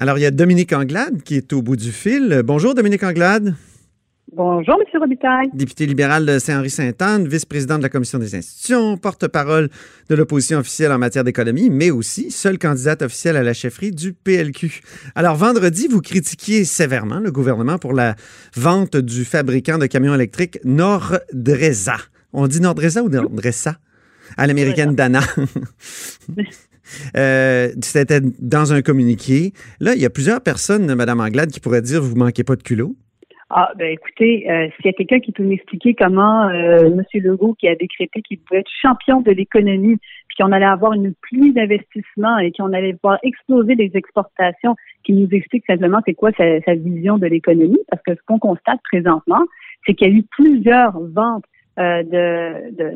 [0.00, 2.40] Alors, il y a Dominique Anglade qui est au bout du fil.
[2.42, 3.54] Bonjour, Dominique Anglade.
[4.34, 4.98] Bonjour, M.
[4.98, 5.50] Robitaille.
[5.52, 9.68] Député libéral de Saint-Henri-Sainte-Anne, vice-président de la Commission des institutions, porte-parole
[10.08, 14.14] de l'opposition officielle en matière d'économie, mais aussi seule candidate officielle à la chefferie du
[14.14, 14.80] PLQ.
[15.14, 18.14] Alors, vendredi, vous critiquiez sévèrement le gouvernement pour la
[18.56, 21.96] vente du fabricant de camions électriques Nordresa.
[22.32, 23.76] On dit Nordresa ou Nordresa?
[24.38, 25.20] À l'américaine Dana.
[27.16, 29.52] Euh, c'était dans un communiqué.
[29.80, 32.62] Là, il y a plusieurs personnes, Mme Anglade, qui pourraient dire vous manquez pas de
[32.62, 32.96] culot.
[33.52, 37.02] Ah, ben écoutez, euh, s'il y a quelqu'un qui peut m'expliquer comment euh, M.
[37.14, 39.96] Legault, qui a décrété qu'il pouvait être champion de l'économie,
[40.28, 45.14] puis qu'on allait avoir une pluie d'investissements et qu'on allait voir exploser les exportations, qui
[45.14, 49.44] nous explique simplement c'est quoi sa, vision de l'économie, parce que ce qu'on constate présentement,
[49.84, 51.44] c'est qu'il y a eu plusieurs ventes
[51.78, 52.02] euh,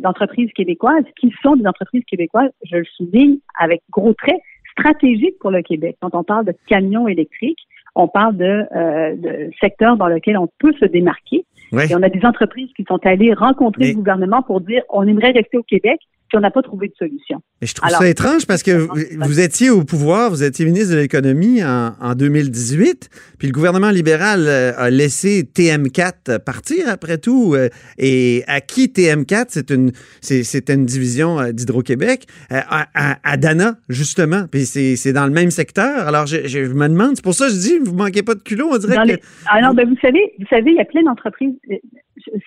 [0.01, 4.41] d'entreprises québécoises qui sont des entreprises québécoises, je le souligne avec gros traits,
[4.73, 5.97] stratégiques pour le Québec.
[6.01, 7.61] Quand on parle de camions électriques,
[7.95, 11.45] on parle de, euh, de secteurs dans lesquels on peut se démarquer.
[11.73, 15.33] Et on a des entreprises qui sont allées rencontrer le gouvernement pour dire on aimerait
[15.33, 17.43] rester au Québec, puis on n'a pas trouvé de solution.
[17.61, 20.99] Mais je trouve ça étrange parce que vous, étiez au pouvoir, vous étiez ministre de
[20.99, 27.55] l'Économie en, 2018, puis le gouvernement libéral euh, a laissé TM4 partir après tout.
[27.55, 34.47] Euh, et à qui TM4, c'est une, c'est, une division euh, d'Hydro-Québec, à, Dana, justement.
[34.51, 36.09] Puis c'est, dans le même secteur.
[36.09, 38.43] Alors je, je, me demande, c'est pour ça que je dis, vous manquez pas de
[38.43, 39.21] culot, on dirait que...
[39.47, 41.55] Alors, ah ben, vous savez, vous savez, il y a plein d'entreprises,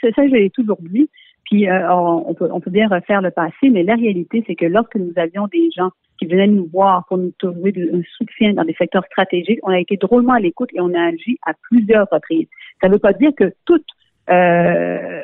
[0.01, 1.09] c'est ça, je l'ai toujours dit,
[1.49, 5.13] puis euh, on, peut, bien refaire le passé, mais la réalité, c'est que lorsque nous
[5.15, 9.05] avions des gens qui venaient nous voir pour nous trouver un soutien dans des secteurs
[9.05, 12.47] stratégiques, on a été drôlement à l'écoute et on a agi à plusieurs reprises.
[12.81, 13.85] Ça ne veut pas dire que toutes
[14.29, 15.21] euh,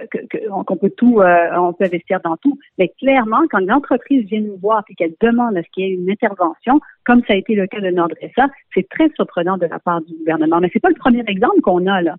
[0.65, 2.57] qu'on peut tout, euh, on peut investir dans tout.
[2.77, 5.95] Mais clairement, quand l'entreprise vient nous voir et qu'elle demande à ce qu'il y ait
[5.95, 9.79] une intervention, comme ça a été le cas de Nordressa, c'est très surprenant de la
[9.79, 10.61] part du gouvernement.
[10.61, 12.15] Mais c'est pas le premier exemple qu'on a là.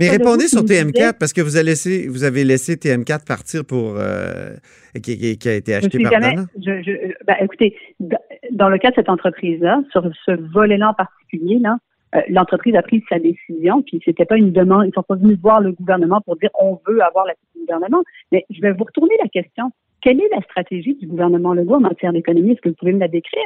[0.00, 3.94] Mais répondez sur TM4 parce que vous avez laissé, vous avez laissé TM4 partir pour
[3.96, 4.54] euh,
[5.02, 6.34] qui, a été acheté par jamais,
[7.26, 7.76] ben, écoutez,
[8.50, 11.78] dans le cas de cette entreprise-là, sur ce volet-là en particulier, là,
[12.14, 15.38] euh, l'entreprise a pris sa décision, puis c'était pas une demande, ils sont pas venus
[15.40, 18.02] voir le gouvernement pour dire on veut avoir la du gouvernement.
[18.32, 19.70] Mais je vais vous retourner la question.
[20.02, 22.52] Quelle est la stratégie du gouvernement Legault en matière d'économie?
[22.52, 23.42] Est-ce que vous pouvez me la décrire?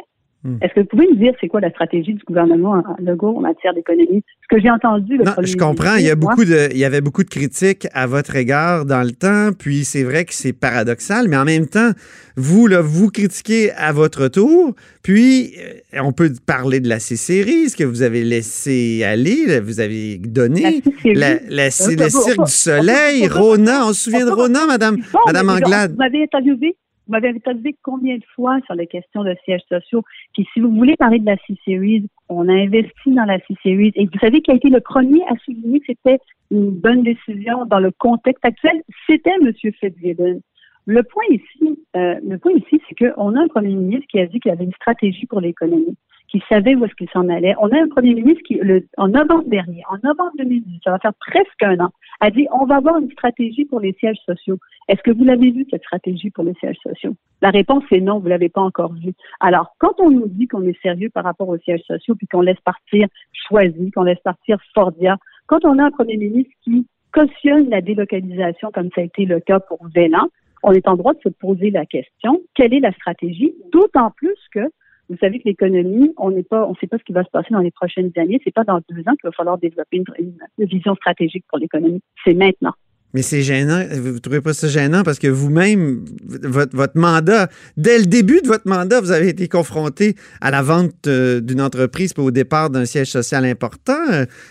[0.46, 0.58] Hmm.
[0.62, 3.74] Est-ce que vous pouvez me dire c'est quoi la stratégie du gouvernement Legault en matière
[3.74, 4.22] d'économie?
[4.42, 5.16] Ce que j'ai entendu.
[5.16, 5.96] Le non, je comprends.
[5.96, 9.02] Il y, a beaucoup de, il y avait beaucoup de critiques à votre égard dans
[9.02, 11.90] le temps, puis c'est vrai que c'est paradoxal, mais en même temps,
[12.36, 17.72] vous, là, vous critiquez à votre tour, puis euh, on peut parler de la C-Series
[17.76, 20.80] que vous avez laissé aller, vous avez donné.
[21.04, 25.90] La, la, le Cirque du Soleil, Rona, on se souvient de Rona, Madame, Madame Anglade.
[25.90, 30.02] Vous m'avez interviewé vous m'avez interviewé combien de fois sur les questions de sièges sociaux?
[30.34, 33.92] Puis si vous voulez parler de la C-Series, on a investi dans la C-Series.
[33.94, 36.18] Et vous savez qui a été le premier à souligner que c'était
[36.50, 38.82] une bonne décision dans le contexte actuel?
[39.06, 39.52] C'était M.
[39.54, 40.40] Fitzgibbon.
[40.88, 44.26] Le point ici, euh, le point ici, c'est qu'on a un premier ministre qui a
[44.26, 45.96] dit qu'il avait une stratégie pour l'économie
[46.28, 47.54] qui savait où est-ce qu'il s'en allait.
[47.60, 50.98] On a un premier ministre qui, le, en novembre dernier, en novembre 2018, ça va
[50.98, 54.58] faire presque un an, a dit on va avoir une stratégie pour les sièges sociaux.
[54.88, 57.14] Est-ce que vous l'avez vu, cette stratégie pour les sièges sociaux?
[57.42, 59.14] La réponse est non, vous l'avez pas encore vue.
[59.40, 62.40] Alors, quand on nous dit qu'on est sérieux par rapport aux sièges sociaux, puis qu'on
[62.40, 65.16] laisse partir Choisi, qu'on laisse partir Fordia,
[65.46, 69.40] quand on a un premier ministre qui cautionne la délocalisation, comme ça a été le
[69.40, 70.28] cas pour Vélan,
[70.62, 73.54] on est en droit de se poser la question, quelle est la stratégie?
[73.72, 74.68] D'autant plus que
[75.08, 77.30] vous savez que l'économie, on n'est pas, on ne sait pas ce qui va se
[77.30, 78.40] passer dans les prochaines années.
[78.44, 82.02] C'est pas dans deux ans qu'il va falloir développer une, vision stratégique pour l'économie.
[82.24, 82.72] C'est maintenant.
[83.14, 83.82] Mais c'est gênant.
[83.92, 85.02] Vous ne trouvez pas ça gênant?
[85.02, 86.04] Parce que vous-même,
[86.42, 90.60] votre, votre, mandat, dès le début de votre mandat, vous avez été confronté à la
[90.60, 93.94] vente euh, d'une entreprise pour au départ d'un siège social important.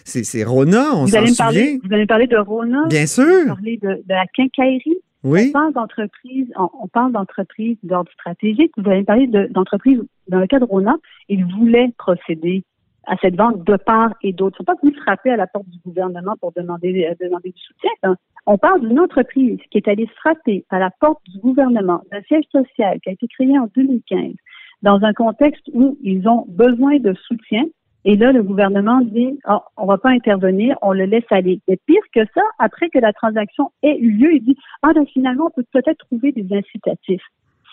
[0.06, 1.78] C'est Rona, on s'en souvient.
[1.84, 2.86] vous allez parler de Rona.
[2.88, 3.26] Bien sûr.
[3.26, 4.98] Vous allez parler de, de la quincaillerie.
[5.26, 8.72] On parle d'entreprise, on, parle d'entreprise d'ordre stratégique.
[8.78, 10.96] Vous avez parlé d'entreprise, dans le cas de Rona,
[11.30, 12.64] ils voulaient procéder
[13.08, 14.58] à cette vente de part et d'autre.
[14.60, 17.52] Ils ne sont pas venus frapper à la porte du gouvernement pour demander, euh, demander
[17.52, 17.92] du soutien.
[18.04, 18.16] Hein.
[18.46, 22.46] On parle d'une entreprise qui est allée frapper à la porte du gouvernement d'un siège
[22.52, 24.34] social qui a été créé en 2015
[24.82, 27.64] dans un contexte où ils ont besoin de soutien
[28.08, 31.60] et là, le gouvernement dit, oh, on va pas intervenir, on le laisse aller.
[31.68, 35.08] Et pire que ça, après que la transaction ait eu lieu, il dit, ah, ben,
[35.08, 37.24] finalement, on peut peut-être trouver des incitatifs.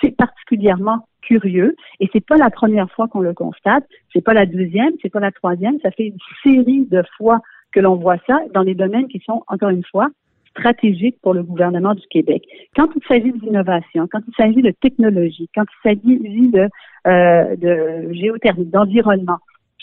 [0.00, 3.84] C'est particulièrement curieux et c'est pas la première fois qu'on le constate.
[4.12, 5.79] C'est pas la deuxième, c'est pas la troisième.
[5.81, 7.38] Ça fait une série de fois
[7.70, 10.08] que l'on voit ça dans des domaines qui sont, encore une fois,
[10.50, 12.43] stratégiques pour le gouvernement du Québec.
[12.75, 16.69] Quand il s'agit d'innovation, quand il s'agit de technologie, quand il s'agit de,
[17.06, 19.38] euh, de géothermie, d'environnement,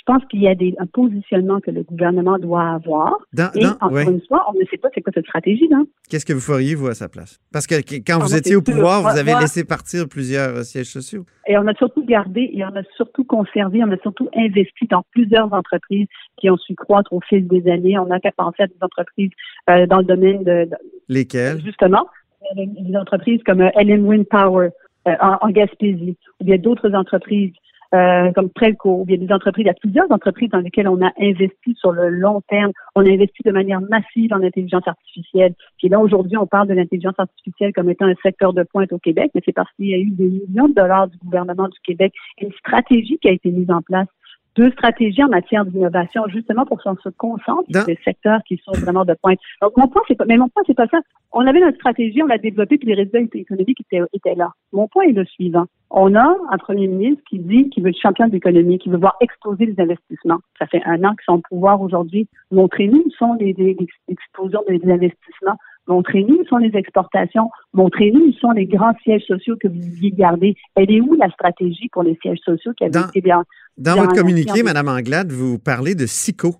[0.09, 3.13] pense qu'il y a des, un positionnement que le gouvernement doit avoir.
[3.53, 5.69] et encore une fois, on ne sait pas c'est quoi cette stratégie.
[5.71, 5.85] Hein?
[6.09, 7.39] Qu'est-ce que vous feriez, vous, à sa place?
[7.53, 11.25] Parce que quand vous étiez au pouvoir, vous avez laissé partir plusieurs euh, sièges sociaux.
[11.47, 15.03] Et on a surtout gardé, et on a surtout conservé, on a surtout investi dans
[15.11, 16.07] plusieurs entreprises
[16.37, 17.99] qui ont su croître au fil des années.
[17.99, 19.31] On a qu'à penser à des entreprises
[19.69, 20.67] euh, dans le domaine de...
[21.07, 21.61] Lesquelles?
[21.63, 22.07] Justement,
[22.55, 24.69] des entreprises comme euh, Ellen Wind Power
[25.05, 27.53] en, en Gaspésie, ou bien d'autres entreprises
[27.93, 30.87] euh, comme Prelco, il y a des entreprises, il y a plusieurs entreprises dans lesquelles
[30.87, 32.71] on a investi sur le long terme.
[32.95, 35.53] On a investi de manière massive en intelligence artificielle.
[35.77, 38.99] Puis là, aujourd'hui, on parle de l'intelligence artificielle comme étant un secteur de pointe au
[38.99, 41.79] Québec, mais c'est parce qu'il y a eu des millions de dollars du gouvernement du
[41.83, 44.07] Québec, une stratégie qui a été mise en place
[44.55, 48.71] deux stratégies en matière d'innovation, justement pour qu'on se concentre sur des secteurs qui sont
[48.73, 49.39] vraiment de pointe.
[49.61, 50.99] Donc, mon point, c'est pas, mais mon point, c'est pas ça.
[51.31, 54.51] On avait notre stratégie, on l'a développée, puis les résultats économiques étaient, étaient là.
[54.73, 55.65] Mon point est le suivant.
[55.91, 58.97] On a un premier ministre qui dit qu'il veut être champion de l'économie, qui veut
[58.97, 60.39] voir exploser les investissements.
[60.59, 62.27] Ça fait un an qu'ils sont au pouvoir aujourd'hui.
[62.51, 63.75] Montrez-nous où sont les, les,
[64.07, 65.57] explosions des investissements.
[65.89, 67.49] Montrez-nous où sont les exportations.
[67.73, 70.55] Montrez-nous où sont les grands sièges sociaux que vous vouliez garder.
[70.75, 73.43] Elle est où la stratégie pour les sièges sociaux qui avaient été bien
[73.79, 76.55] dans votre communiqué, Mme Anglade, vous parlez de SICO.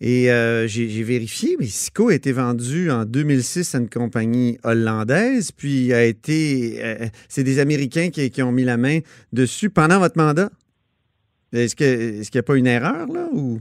[0.00, 5.50] Et euh, j'ai vérifié, mais SICO a été vendu en 2006 à une compagnie hollandaise,
[5.50, 6.78] puis a été.
[6.84, 9.00] Euh, c'est des Américains qui, ont mis la main
[9.32, 10.50] dessus pendant votre mandat.
[11.52, 13.26] Est-ce qu'il est n'y a pas une erreur, là?
[13.32, 13.58] Ou?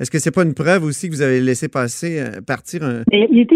[0.00, 3.02] Est-ce que c'est pas une preuve aussi que vous avez laissé passer, euh, partir un,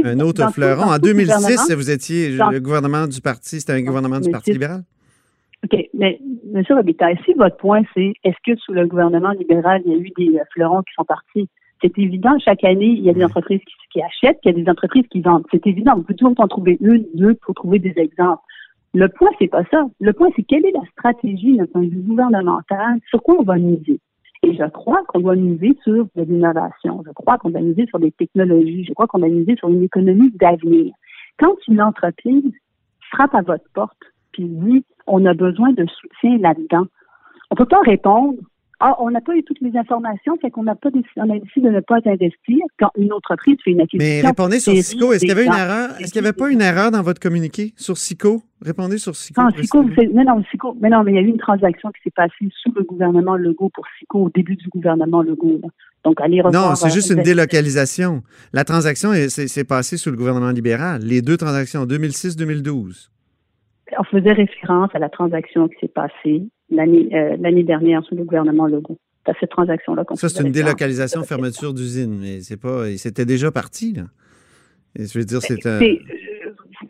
[0.05, 0.85] un autre fleuron?
[0.85, 4.83] En 2006, vous étiez le gouvernement du parti, c'était un gouvernement du Parti libéral?
[5.65, 5.88] OK.
[5.94, 6.21] Mais,
[6.55, 6.62] M.
[6.71, 10.11] Robitaille, si votre point, c'est est-ce que sous le gouvernement libéral, il y a eu
[10.17, 11.49] des euh, fleurons qui sont partis?
[11.83, 13.61] C'est évident, chaque année, il y a des entreprises
[13.93, 15.44] qui, achètent, il y a des entreprises qui vendent.
[15.50, 15.94] C'est évident.
[15.97, 18.43] Vous pouvez toujours en trouver une, deux pour trouver des exemples.
[18.94, 19.87] Le point, c'est pas ça.
[20.00, 23.43] Le point, c'est quelle est la stratégie d'un point de vue gouvernemental, sur quoi on
[23.43, 24.00] va miser?
[24.47, 27.03] Et je crois qu'on doit miser sur de l'innovation.
[27.05, 28.85] Je crois qu'on doit miser sur des technologies.
[28.85, 30.95] Je crois qu'on doit miser sur une économie d'avenir.
[31.37, 32.53] Quand une entreprise
[33.11, 33.99] frappe à votre porte,
[34.31, 36.87] puis dit on a besoin de soutien là-dedans.
[37.51, 38.39] On ne peut pas répondre
[38.78, 41.38] ah, on n'a pas eu toutes les informations, fait qu'on n'a pas décidé, on a
[41.38, 44.20] décidé de ne pas investir quand une entreprise fait une acquisition.
[44.23, 45.12] Mais répondez sur SICO.
[45.14, 45.99] Est-ce qu'il y avait une erreur?
[45.99, 48.43] Est-ce qu'il n'y avait pas une erreur dans votre communiqué sur SICO?
[48.61, 49.40] Répondez sur SICO.
[49.40, 52.02] Non, SICO, mais non, SICO, mais non, mais il y a eu une transaction qui
[52.05, 55.61] s'est passée sous le gouvernement Legault pour SICO au début du gouvernement Legault.
[56.05, 56.43] Donc, allez.
[56.52, 58.23] Non, c'est juste une délocalisation.
[58.52, 61.00] La transaction s'est passée sous le gouvernement libéral.
[61.02, 63.08] Les deux transactions, 2006-2012
[63.99, 68.25] on faisait référence à la transaction qui s'est passée l'année euh, l'année dernière sous le
[68.25, 68.99] gouvernement Legault.
[69.27, 72.87] C'est cette transaction-là Ça, c'est une délocalisation, fermeture d'usine, mais c'est pas.
[72.97, 74.05] C'était déjà parti, là.
[74.97, 75.83] je veux dire, c'est un.
[75.83, 75.97] Euh,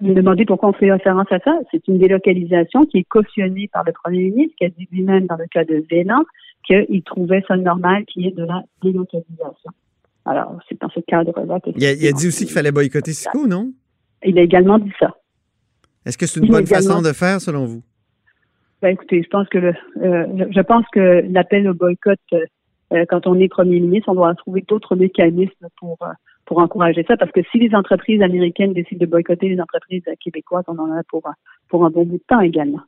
[0.00, 1.58] vous me demandez pourquoi on fait référence à ça.
[1.70, 5.37] C'est une délocalisation qui est cautionnée par le premier ministre, qui a dit lui-même dans
[5.37, 6.25] le cas de Vélan
[6.66, 9.70] qu'il trouvait ça normal qu'il y ait de la délocalisation.
[10.25, 11.70] Alors, c'est dans ce cadre-là que.
[11.76, 13.72] Il a, il a dit aussi qu'il fallait boycotter SICO, non?
[14.25, 15.14] Il a également dit ça.
[16.06, 17.82] Est-ce que c'est une bonne façon de faire, selon vous?
[18.81, 23.26] Ben, écoutez, je pense que le, euh, je pense que l'appel au boycott, euh, quand
[23.26, 26.12] on est premier ministre, on doit trouver d'autres mécanismes pour euh,
[26.44, 30.64] pour encourager ça, parce que si les entreprises américaines décident de boycotter les entreprises québécoises,
[30.69, 31.23] on en a pour
[31.69, 32.82] pour un bon bout de temps également.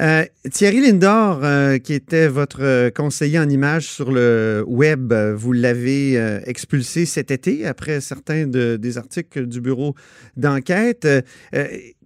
[0.00, 6.18] Euh, Thierry Lindor, euh, qui était votre conseiller en images sur le web, vous l'avez
[6.18, 9.94] euh, expulsé cet été après certains des articles du bureau
[10.36, 11.06] d'enquête.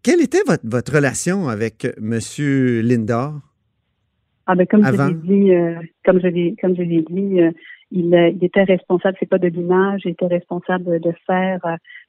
[0.06, 2.20] Quelle était votre, votre relation avec M.
[2.82, 3.34] Lindor?
[4.46, 7.40] Ah ben, comme, je l'ai dit, comme je l'ai comme je l'ai dit,
[7.90, 11.58] il, il, était responsable, c'est pas de l'image, il était responsable de faire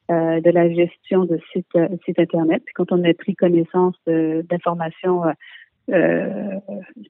[0.10, 1.76] de la gestion de sites
[2.06, 2.62] site internet.
[2.64, 5.24] Puis quand on a pris connaissance d'informations
[5.90, 6.60] euh,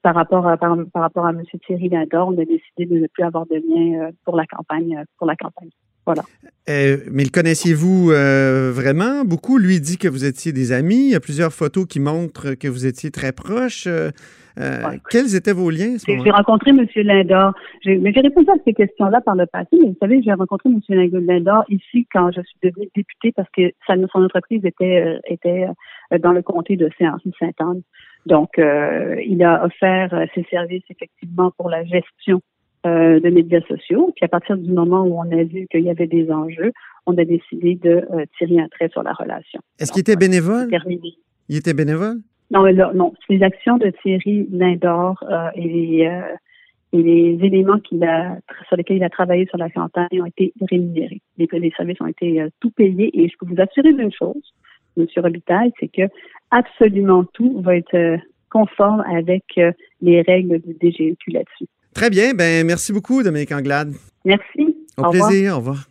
[0.04, 1.42] par rapport à par, rapport à M.
[1.66, 4.98] Thierry Lindor, on a décidé de ne plus avoir de lien euh, pour la campagne
[4.98, 5.70] euh, pour la campagne.
[6.08, 6.22] Voilà.
[6.66, 8.06] mais le connaissiez-vous
[8.72, 9.58] vraiment beaucoup?
[9.58, 11.08] Lui dit que vous étiez des amis.
[11.08, 13.86] Il y a plusieurs photos qui montrent que vous étiez très proches.
[15.10, 15.96] quels étaient vos liens?
[16.06, 16.86] J'ai rencontré M.
[16.96, 17.52] Lindor.
[17.82, 20.80] J'ai répondu à ces questions-là par le passé, mais vous savez, j'ai rencontré M.
[21.12, 25.66] Lindor ici quand je suis devenue députée parce que son entreprise était, était
[26.20, 27.82] dans le comté de Saint-Anne.
[28.28, 32.40] Donc, euh, il a offert euh, ses services effectivement pour la gestion
[32.86, 34.12] euh, de médias sociaux.
[34.16, 36.72] Puis à partir du moment où on a vu qu'il y avait des enjeux,
[37.06, 38.06] on a décidé de
[38.36, 39.60] tirer un trait sur la relation.
[39.78, 40.68] Est-ce qu'il était bénévole?
[41.48, 42.18] Il était bénévole?
[42.50, 43.14] Non, non.
[43.28, 46.22] Les actions de Thierry Lindor et les,
[46.92, 50.52] et les éléments qu'il a, sur lesquels il a travaillé sur la campagne ont été
[50.70, 51.22] rémunérés.
[51.38, 54.42] Les, les services ont été tout payés et je peux vous assurer d'une chose,
[54.98, 55.06] M.
[55.16, 56.08] Robitaille, c'est que
[56.50, 58.16] absolument tout va être euh,
[58.50, 61.66] conforme avec euh, les règles du DGEQ là-dessus.
[61.98, 62.32] Très bien.
[62.32, 63.92] Ben, merci beaucoup, Dominique Anglade.
[64.24, 64.76] Merci.
[64.96, 65.54] Au, plaisir.
[65.54, 65.88] Au revoir.